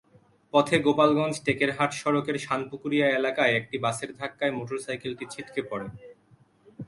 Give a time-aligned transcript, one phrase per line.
[0.53, 5.87] পথে গোপালগঞ্জ-টেকেরহাট সড়কের শানপুকুরিয়া এলাকায় একটি বাসের সঙ্গে ধাক্কায় মোটরসাইকেলটি ছিটকে পড়ে।